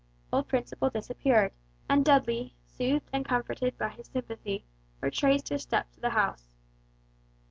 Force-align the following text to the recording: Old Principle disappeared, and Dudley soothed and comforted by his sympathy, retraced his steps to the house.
Old 0.33 0.47
Principle 0.47 0.89
disappeared, 0.89 1.51
and 1.87 2.03
Dudley 2.03 2.55
soothed 2.65 3.07
and 3.13 3.23
comforted 3.23 3.77
by 3.77 3.89
his 3.89 4.07
sympathy, 4.07 4.65
retraced 4.99 5.49
his 5.49 5.61
steps 5.61 5.93
to 5.93 5.99
the 6.01 6.09
house. 6.09 6.55